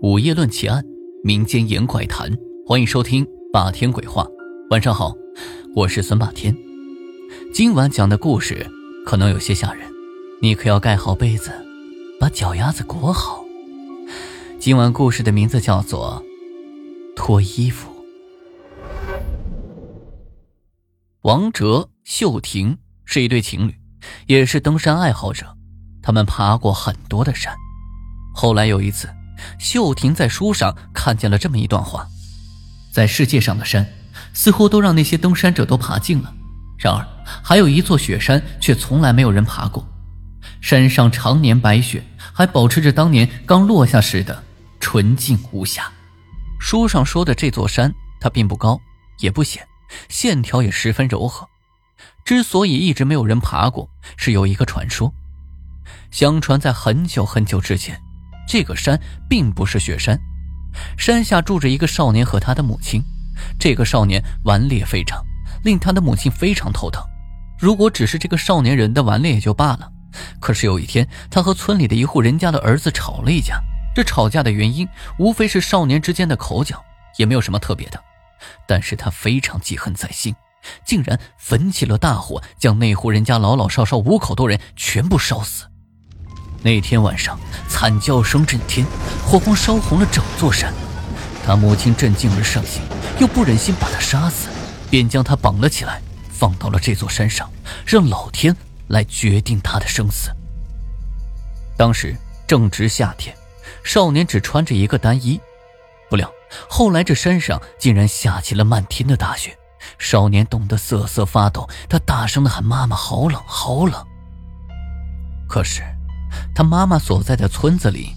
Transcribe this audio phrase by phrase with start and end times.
[0.00, 0.84] 午夜论奇案，
[1.24, 2.30] 民间言怪谈，
[2.64, 4.24] 欢迎收听霸天鬼话。
[4.70, 5.12] 晚上好，
[5.74, 6.56] 我是孙霸天。
[7.52, 8.64] 今晚讲的故事
[9.04, 9.90] 可能有些吓人，
[10.40, 11.50] 你可要盖好被子，
[12.20, 13.44] 把脚丫子裹好。
[14.60, 16.24] 今晚故事的名字叫做
[17.16, 17.90] 《脱衣服》。
[21.22, 23.74] 王哲、秀婷是一对情侣，
[24.28, 25.56] 也是登山爱好者，
[26.00, 27.52] 他们爬过很多的山。
[28.32, 29.08] 后来有一次，
[29.58, 32.06] 秀婷在书上看见了这么一段话：
[32.92, 33.86] 在世界上的山，
[34.32, 36.32] 似乎都让那些登山者都爬尽了；
[36.78, 37.06] 然而，
[37.42, 39.86] 还有一座雪山却从来没有人爬过。
[40.60, 44.42] 山上常年白雪，还保持着当年刚落下时的
[44.80, 45.90] 纯净无瑕。
[46.58, 48.80] 书上说的这座山，它并不高，
[49.20, 49.66] 也不险，
[50.08, 51.48] 线条也十分柔和。
[52.24, 55.12] 之所以一直没有人爬过，是有一个传说。
[56.10, 58.00] 相传在很久很久之前。
[58.48, 58.98] 这个山
[59.28, 60.18] 并不是雪山，
[60.96, 63.02] 山下住着一个少年和他的母亲。
[63.58, 65.22] 这个少年顽劣非常，
[65.64, 67.04] 令他的母亲非常头疼。
[67.58, 69.92] 如果只是这个少年人的顽劣也就罢了，
[70.40, 73.60] 可是有一天，他和村里的一户人家的儿子吵了一架。
[73.94, 76.82] 这吵架的原因无非是少年之间的口角，
[77.18, 78.02] 也没有什么特别的。
[78.66, 80.34] 但是他非常记恨在心，
[80.86, 85.66] 竟然焚起了大火，将那户人家老老少少五口多人全部烧死。
[86.62, 88.86] 那天晚上，惨叫声震天，
[89.24, 90.72] 火光烧红了整座山。
[91.46, 92.82] 他母亲震惊而伤心，
[93.20, 94.48] 又不忍心把他杀死，
[94.90, 97.48] 便将他绑了起来，放到了这座山上，
[97.86, 98.54] 让老天
[98.88, 100.30] 来决定他的生死。
[101.76, 102.14] 当时
[102.46, 103.34] 正值夏天，
[103.84, 105.40] 少年只穿着一个单衣。
[106.10, 106.30] 不料
[106.68, 109.56] 后来这山上竟然下起了漫天的大雪，
[109.96, 114.04] 少年冻得瑟瑟发抖，他大声的喊：“妈妈，好冷，好冷！”
[115.48, 115.82] 可是。
[116.54, 118.14] 他妈妈所在的村子里，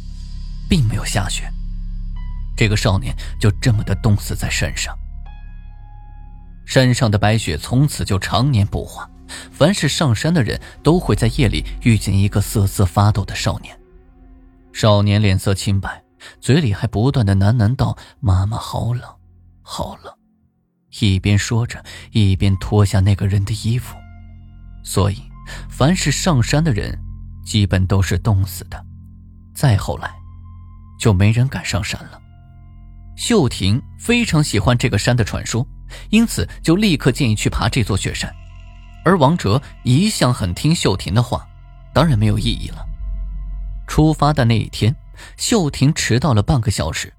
[0.70, 1.52] 并没有下雪。
[2.56, 4.95] 这个少年就这么的冻死在山上。
[6.66, 9.09] 山上的白雪从此就常年不化，
[9.52, 13.78] 凡是上山的人都会在夜里遇见一个瑟瑟发抖的少年。
[14.72, 16.03] 少年脸色青白，
[16.40, 19.03] 嘴里还不断的喃喃道：“妈妈，好冷，
[19.62, 20.14] 好冷。”
[21.00, 23.97] 一边说着，一边脱下那个人的衣服。
[24.84, 25.22] 所以，
[25.69, 26.97] 凡是上山的人。
[27.51, 28.81] 基本都是冻死的，
[29.53, 30.09] 再后来，
[30.97, 32.17] 就没人敢上山了。
[33.17, 35.67] 秀婷非常喜欢这个山的传说，
[36.11, 38.34] 因此就立刻建议去爬这座雪山。
[39.03, 41.45] 而王哲一向很听秀婷的话，
[41.94, 42.85] 当然没有异议了。
[43.85, 44.95] 出发的那一天，
[45.35, 47.13] 秀婷迟到了半个小时，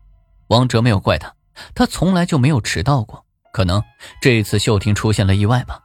[0.47, 1.34] 王哲没有怪他，
[1.75, 3.22] 他从来就没有迟到过。
[3.53, 3.84] 可能
[4.19, 5.78] 这次秀婷出现了意外吧。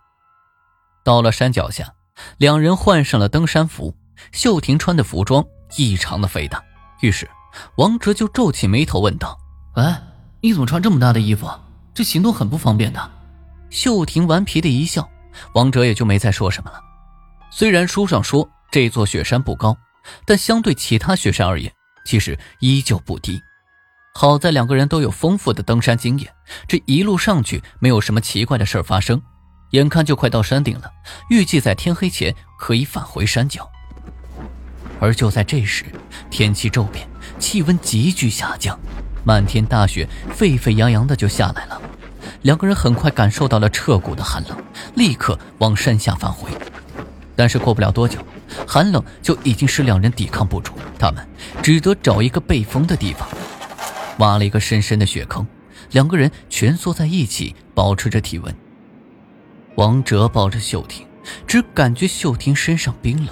[1.04, 1.96] 到了山脚下，
[2.38, 3.94] 两人换上了登山服。
[4.32, 5.46] 秀婷穿的服装
[5.78, 6.64] 异常的肥大，
[7.02, 7.30] 于是
[7.76, 9.38] 王哲就皱起眉头问道
[9.76, 10.02] ：“哎，
[10.42, 11.50] 你怎么穿这么大的衣服？
[11.94, 13.12] 这行动很不方便的。”
[13.70, 15.10] 秀婷顽皮的一笑，
[15.54, 16.80] 王哲也就没再说什么了。
[17.52, 19.76] 虽然书上说这座雪山不高，
[20.26, 21.72] 但相对其他雪山而言，
[22.06, 23.42] 其实依旧不低。
[24.14, 26.34] 好在两个人都有丰富的登山经验，
[26.68, 29.22] 这一路上去没有什么奇怪的事发生。
[29.72, 30.90] 眼看就快到山顶了，
[31.30, 33.70] 预计在天黑前可以返回山脚。
[35.00, 35.86] 而就在这时，
[36.30, 37.08] 天气骤变，
[37.40, 38.80] 气温急剧下降，
[39.24, 41.82] 漫天大雪沸沸扬扬的就下来了。
[42.44, 44.58] 两个人很快感受到了彻骨的寒冷，
[44.96, 46.50] 立刻往山下返回。
[47.36, 48.20] 但是过不了多久，
[48.68, 51.26] 寒冷就已经使两人抵抗不住，他们
[51.62, 53.28] 只得找一个背风的地方，
[54.20, 55.46] 挖了一个深深的雪坑，
[55.92, 58.56] 两个人蜷缩在一起，保持着体温。
[59.76, 61.06] 王哲抱着秀婷，
[61.46, 63.30] 只感觉秀婷身上冰冷。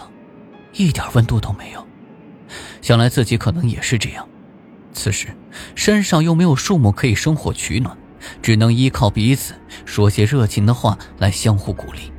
[0.76, 1.86] 一点温度都没有，
[2.82, 4.28] 想来自己可能也是这样。
[4.94, 5.28] 此时
[5.76, 7.98] 山上又没有树木可以生火取暖，
[8.42, 9.54] 只能依靠彼此
[9.86, 12.12] 说些热情的话来相互鼓励。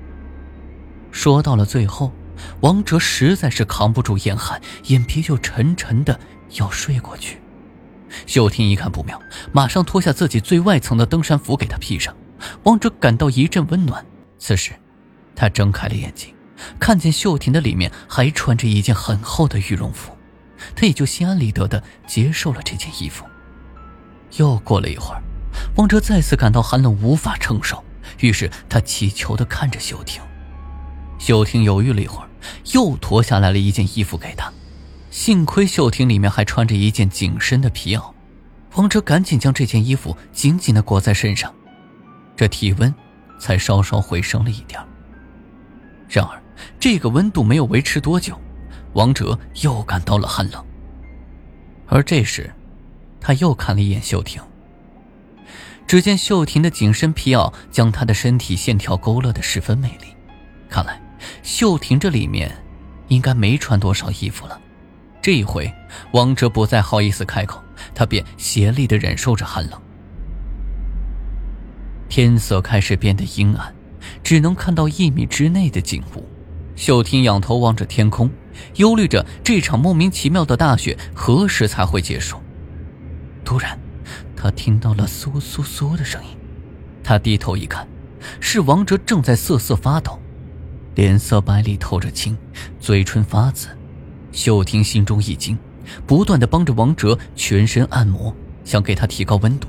[1.11, 2.13] 说到了最后，
[2.61, 6.19] 王哲实在是扛不住严寒，眼皮就沉沉的
[6.57, 7.39] 要睡过去。
[8.27, 9.21] 秀婷一看不妙，
[9.53, 12.15] 马上脱下自己最外层的登山服给他披上。
[12.65, 14.05] 王哲感到一阵温暖。
[14.39, 14.73] 此时，
[15.35, 16.36] 他睁开了眼睛。
[16.79, 20.17] 看见秀婷的里面还穿着一件很厚的羽绒服，
[20.75, 23.25] 他也就心安理得的接受了这件衣服。
[24.39, 25.23] 又过了一会儿，
[25.77, 27.83] 王哲再次感到寒冷无法承受，
[28.21, 30.23] 于是他祈求的看着秀婷。
[31.19, 32.29] 秀婷犹豫了一会儿，
[32.73, 34.53] 又脱下来了一件衣服给他。
[35.11, 38.13] 幸亏秀婷里面还穿着一件紧身的皮袄，
[38.75, 41.55] 王哲赶紧将这件衣服紧紧的裹在身上，
[42.37, 42.95] 这体温
[43.39, 44.81] 才稍稍回升了一点。
[46.09, 46.43] 然而。
[46.79, 48.39] 这个温度没有维持多久，
[48.95, 50.65] 王哲又感到了寒冷。
[51.87, 52.53] 而这时，
[53.21, 54.43] 他又看了一眼秀婷。
[55.87, 60.09] 只见秀婷的紧身皮袄将她的身体线条勾勒的十分美丽，
[60.69, 61.01] 看来
[61.45, 62.53] 秀婷这里面
[63.07, 64.61] 应该没穿多少衣服了。
[65.23, 65.73] 这一回，
[66.13, 67.63] 王哲不再好意思开口，
[67.95, 69.81] 他便竭力的忍受着寒冷。
[72.09, 73.73] 天色开始变得阴暗，
[74.25, 76.29] 只能看到一米之内的景物。
[76.77, 78.31] 秀婷仰头望着天空，
[78.77, 82.37] 忧虑着这场莫名其妙的大雪何时才会结束。
[83.45, 83.77] 突然。
[84.37, 86.31] 她听到了簌簌簌的声音，
[87.03, 87.89] 他低头一看，
[88.39, 90.21] 是王哲正在瑟瑟发抖，
[90.95, 92.37] 脸色白里透着青，
[92.79, 93.69] 嘴唇发紫。
[94.31, 95.59] 秀婷心中一惊，
[96.07, 98.33] 不断的帮着王哲全身按摩，
[98.63, 99.67] 想给他提高温度。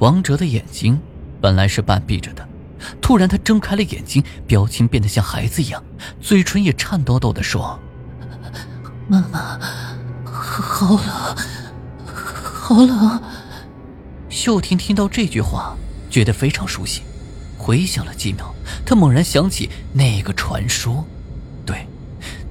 [0.00, 1.00] 王哲的眼睛
[1.40, 2.46] 本来是半闭着的，
[3.00, 5.82] 突然他睁开了眼睛，表情变得像孩子一样，
[6.20, 7.78] 嘴唇也颤抖抖的说
[9.08, 9.58] ：“妈妈，
[10.24, 11.36] 好冷，
[12.06, 13.22] 好冷。”
[14.28, 15.76] 秀婷听到这句话，
[16.10, 17.02] 觉得非常熟悉，
[17.56, 18.54] 回想了几秒，
[18.84, 21.04] 她猛然想起那个传说，
[21.64, 21.86] 对，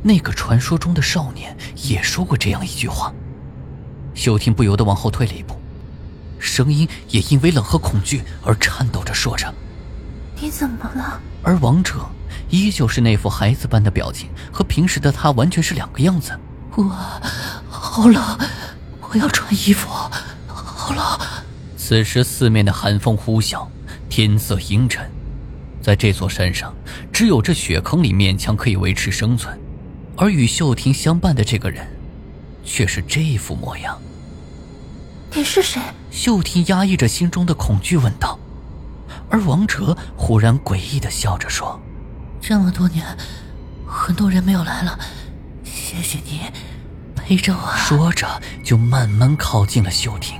[0.01, 3.13] 那个传说中的少年也说过这样一句话。
[4.15, 5.55] 秀婷不由得往后退了一步，
[6.39, 9.53] 声音也因为冷和恐惧而颤抖着说着
[10.39, 11.95] ：“你怎么了？”而王者
[12.49, 16.37] 依旧是那副孩子般的表情，和平时的他完全是两个样子。
[16.75, 16.83] 我
[17.69, 18.37] 好冷，
[19.01, 19.89] 我要穿衣服，
[20.47, 21.03] 好冷。
[21.77, 23.65] 此时，四面的寒风呼啸，
[24.09, 25.09] 天色阴沉，
[25.81, 26.73] 在这座山上，
[27.13, 29.57] 只有这雪坑里勉强可以维持生存，
[30.17, 31.87] 而与秀婷相伴的这个人，
[32.63, 33.97] 却是这副模样。
[35.33, 35.81] 你是谁？
[36.11, 38.37] 秀婷压抑着心中的恐惧问道，
[39.29, 41.79] 而王哲忽然诡异的笑着说
[42.41, 43.05] ：“这么多年，
[43.85, 44.97] 很多人没有来了，
[45.63, 46.41] 谢谢你
[47.15, 50.39] 陪着我。”说着，就慢慢靠近了秀婷。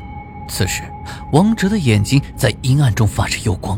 [0.50, 0.84] 此时，
[1.34, 3.78] 王哲的眼睛在阴暗中发着幽光，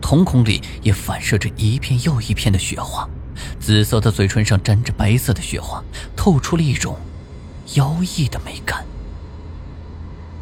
[0.00, 3.06] 瞳孔里也反射着一片又一片的雪花，
[3.60, 5.82] 紫色的嘴唇上沾着白色的雪花，
[6.16, 6.96] 透出了一种
[7.74, 8.82] 妖异的美感。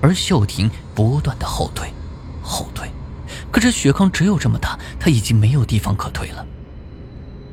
[0.01, 1.93] 而秀婷不断的后退，
[2.41, 2.89] 后退，
[3.51, 6.47] 可这雪坑只有这么大，他已经没有地方可退了。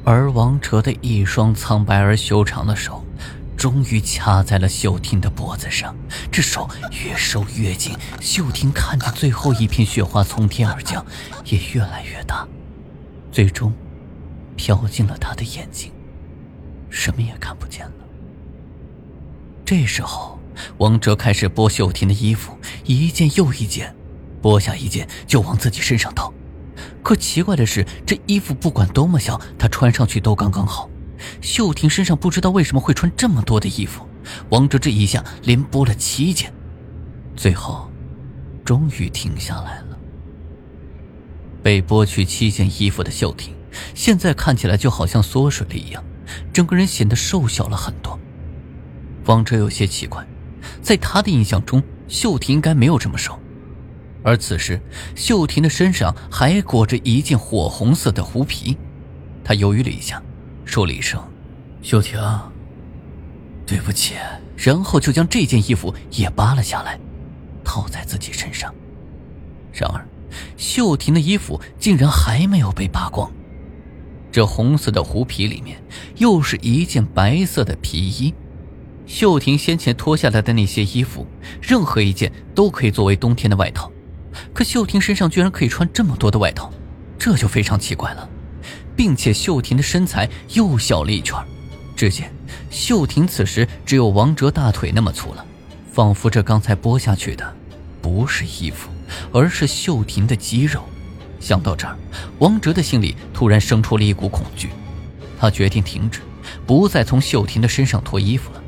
[0.04, 3.04] 而王哲的一双苍白而修长的手。
[3.58, 5.96] 终于掐在了秀婷的脖子上，
[6.30, 7.96] 这手越收越紧。
[8.20, 11.04] 秀婷看见最后一片雪花从天而降，
[11.46, 12.46] 也越来越大，
[13.32, 13.74] 最终
[14.58, 15.90] 飘进了他的眼睛，
[16.90, 17.94] 什么也看不见了。
[19.64, 20.38] 这时候，
[20.78, 23.96] 王哲开始剥秀婷的衣服，一件又一件，
[24.46, 26.32] 剥下一件就往自己身上套。
[27.02, 30.88] 可奇怪的是，这衣服不管多么小，他穿上去都刚刚好。
[31.42, 34.08] 秀婷身上不知道为什么会穿这么多的衣服，
[34.50, 36.54] 王哲这一下连剥了七件，
[37.36, 37.90] 最后，
[38.64, 39.98] 终于停下来了。
[41.64, 43.56] 被剥去七件衣服的秀婷，
[43.96, 46.04] 现在看起来就好像缩水了一样，
[46.54, 48.20] 整个人显得瘦小了很多。
[49.26, 50.24] 王哲有些奇怪，
[50.84, 53.40] 在他的印象中，秀婷应该没有这么瘦，
[54.26, 54.82] 而此时
[55.16, 58.76] 秀婷的身上还裹着一件火红色的狐皮，
[59.44, 60.22] 他犹豫了一下。
[60.66, 61.24] 说了一声
[61.84, 62.20] ：“秀婷，
[63.68, 64.16] 对不起。”
[64.58, 67.00] 然后就将这件衣服也扒了下来，
[67.64, 68.74] 套在自己身上。
[69.72, 70.08] 然而，
[70.58, 73.32] 秀婷的衣服竟然还没有被扒光。
[74.32, 75.78] 这红色的狐皮里面，
[76.18, 78.34] 又是一件白色的皮衣。
[79.06, 81.28] 秀婷先前脱下来的那些衣服，
[81.62, 83.92] 任何一件都可以作为冬天的外套，
[84.54, 86.72] 可秀婷身上居然可以穿这么多的外套，
[87.18, 88.30] 这就非常奇怪了。
[88.96, 91.38] 并且秀婷的身材又小了一圈，
[91.98, 92.32] 只见
[92.70, 95.46] 秀婷此时只有王哲大腿那么粗了，
[95.92, 97.54] 仿佛这刚才剥下去的
[98.02, 98.90] 不是衣服，
[99.34, 100.82] 而是秀婷的肌肉。
[101.42, 101.98] 想到这儿，
[102.40, 104.70] 王哲的心里突然生出了一股恐惧，
[105.38, 106.22] 他决定停止，
[106.66, 108.64] 不再从秀婷的身上脱衣服了。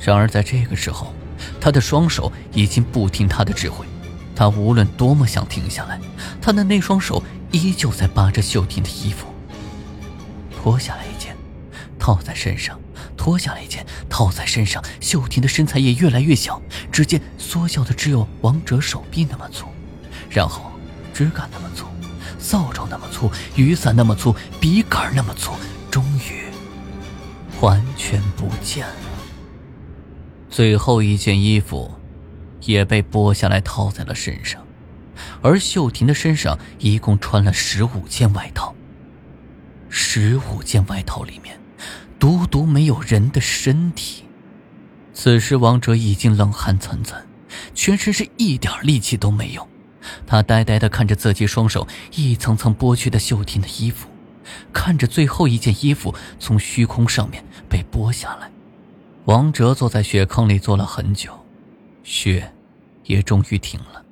[0.00, 1.12] 然而在这个时候，
[1.60, 3.84] 他的双手已经不听他的指挥，
[4.38, 6.00] 他无论多么想停下来，
[6.40, 7.20] 他的那双手。
[7.50, 9.26] 依旧在扒着秀婷的衣服，
[10.54, 11.34] 脱下来一件，
[11.98, 12.76] 套在身上；
[13.16, 14.84] 脱下来一件，套在身上。
[15.00, 16.60] 秀婷的身材也越来越小，
[16.92, 19.66] 只见缩小的只有王哲手臂那么粗，
[20.28, 20.70] 然后
[21.14, 21.86] 枝干那么粗，
[22.38, 25.52] 扫帚那么粗，雨伞那么粗，笔杆那么粗，
[25.90, 26.44] 终于
[27.62, 28.94] 完全不见了。
[30.50, 31.90] 最后一件衣服
[32.62, 34.62] 也被剥下来，套在了身上。
[35.42, 38.74] 而秀婷的身上一共穿了十五件外套，
[39.88, 41.58] 十五件外套里面，
[42.18, 44.24] 独独没有人的身体。
[45.12, 47.14] 此时，王哲已经冷汗涔涔，
[47.74, 49.66] 全身是一点力气都没有。
[50.26, 54.08] 他呆呆地看着自己双手一层层剥去的秀婷的衣服，
[54.72, 58.50] 看着最后一件衣服从虚空上面被剥下来。
[59.24, 61.32] 王哲坐在雪坑里坐了很久，
[62.08, 62.54] 雪
[63.04, 64.02] 也终于停了。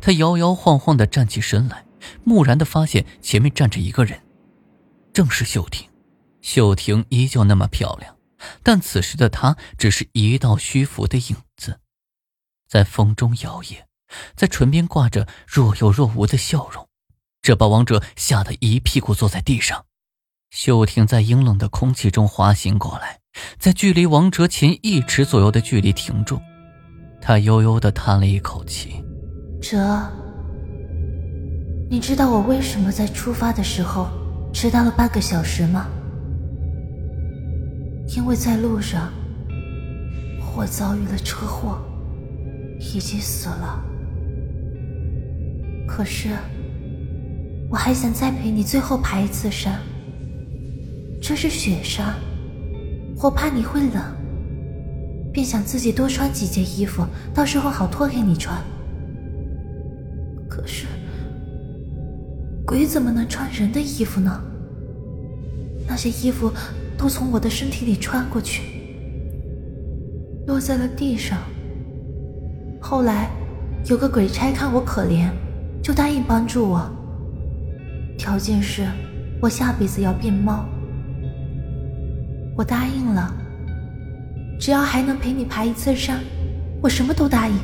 [0.00, 1.84] 他摇摇晃晃地站起身来，
[2.24, 4.20] 木然地发现前面站着一个人，
[5.12, 5.88] 正是秀婷。
[6.42, 8.16] 秀婷依旧那么漂亮，
[8.62, 11.80] 但此时的她只是一道虚浮的影子，
[12.68, 13.84] 在风中摇曳。
[14.34, 16.88] 在唇边挂着若有若无的笑容，
[17.42, 19.84] 这把王哲吓得一屁股坐在地上。
[20.50, 23.20] 秀婷在阴冷的空气中滑行过来，
[23.58, 26.40] 在距离王哲前一尺左右的距离停住。
[27.26, 29.02] 他悠悠地叹了一口气
[29.60, 30.00] ：“哲，
[31.90, 34.06] 你知道我为什么在出发的时候
[34.52, 35.88] 迟到了半个小时吗？
[38.16, 39.12] 因为在路上
[40.56, 41.78] 我遭遇了车祸，
[42.78, 43.84] 已经死了。”
[45.84, 46.28] 可是，
[47.68, 49.80] 我还想再陪你最后爬一次山。
[51.20, 52.14] 这是雪山，
[53.20, 54.15] 我怕你会冷，
[55.36, 58.56] 便想自己多穿几件衣服，到时候好脱给你穿。
[60.48, 60.86] 可是，
[62.64, 64.42] 鬼怎么能穿人的衣服呢？
[65.86, 66.50] 那些衣服
[66.96, 68.62] 都从我的身体里穿过去，
[70.46, 71.38] 落在了地上。
[72.80, 73.28] 后来，
[73.90, 75.28] 有个鬼差看我可怜。
[75.82, 76.90] 就答应帮助我，
[78.16, 78.86] 条件是
[79.42, 80.64] 我下辈子要变猫。
[82.56, 83.32] 我答应了，
[84.58, 86.20] 只要还能陪你爬一次山，
[86.82, 87.54] 我什么都答应。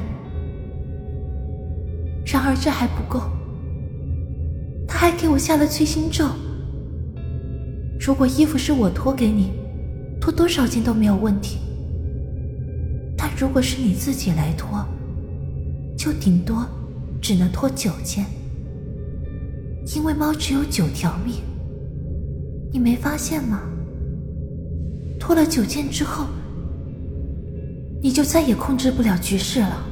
[2.25, 3.22] 然而这还不够，
[4.87, 6.26] 他还给我下了催心咒。
[8.00, 9.52] 如果衣服是我脱给你，
[10.20, 11.58] 脱多少件都没有问题；
[13.16, 14.84] 但如果是你自己来脱，
[15.96, 16.66] 就顶多。
[17.20, 18.26] 只能脱九件，
[19.94, 21.37] 因为猫只有九条命。
[22.72, 23.61] 你没发现吗？
[25.20, 26.26] 脱了九件之后，
[28.02, 29.85] 你就再也控制不了局势了。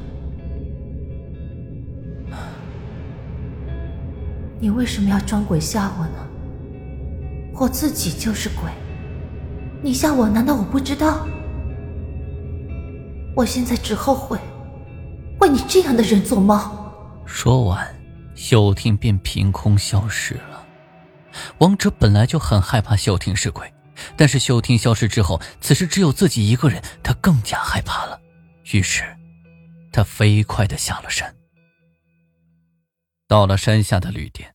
[4.58, 6.26] 你为什么要装鬼吓我呢？
[7.54, 8.70] 我自己就是鬼，
[9.82, 11.26] 你吓我难道我不知道？
[13.36, 14.38] 我现在只后悔
[15.38, 16.92] 为你这样的人做猫。
[17.24, 17.86] 说完，
[18.34, 20.66] 秀婷便凭空消失了。
[21.58, 23.72] 王哲本来就很害怕秀婷是鬼，
[24.16, 28.20] 但是秀婷消失之后，此时只有自己一个人，他更加害怕了。
[28.72, 29.04] 于是，
[29.92, 31.34] 他飞快的下了山。
[33.26, 34.54] 到了山下的旅店，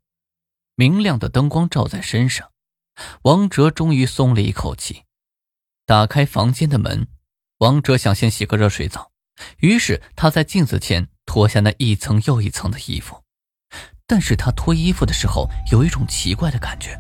[0.76, 2.52] 明亮的灯光照在身上，
[3.24, 5.04] 王哲终于松了一口气。
[5.86, 7.08] 打开房间的门，
[7.60, 9.12] 王哲想先洗个热水澡，
[9.60, 11.08] 于是他在镜子前。
[11.28, 13.24] 脱下那一层又一层的衣服，
[14.06, 16.96] 但是他脱衣服的时候有一种奇怪的感觉，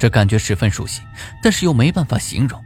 [0.00, 1.02] 这感觉十分熟悉，
[1.42, 2.58] 但是又没办法形容。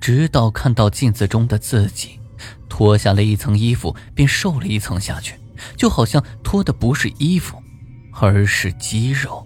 [0.00, 2.20] 直到看到镜子中的自己，
[2.68, 5.34] 脱下了一层衣服，便瘦了一层下去，
[5.76, 7.60] 就好像脱的不是衣服，
[8.12, 9.44] 而是肌肉。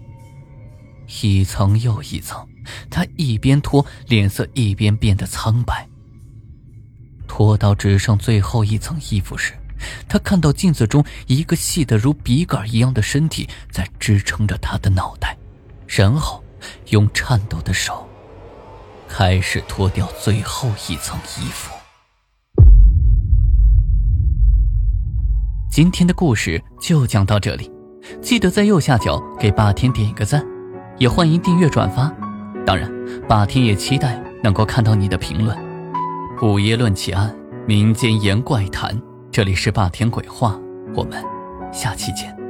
[1.22, 2.46] 一层又一层，
[2.90, 5.88] 他一边脱，脸色一边变得苍白。
[7.26, 9.54] 脱到只剩最后一层衣服时，
[10.06, 15.34] 他看到镜子中一个细得如笔杆一样的身体在支撑着他的脑袋，
[15.86, 16.41] 然后
[16.90, 18.08] 用颤抖的手
[19.08, 21.72] 开始脱掉最后一层衣服。
[25.70, 27.70] 今天的故事就讲到这里，
[28.20, 30.44] 记得在右下角给霸天点一个赞，
[30.98, 32.12] 也欢迎订阅转发。
[32.66, 32.90] 当然，
[33.28, 35.56] 霸天也期待能够看到你的评论。
[36.42, 37.34] 午夜论奇案，
[37.66, 39.00] 民间言怪谈。
[39.30, 40.60] 这里是霸天鬼话，
[40.94, 41.24] 我们
[41.72, 42.41] 下期见。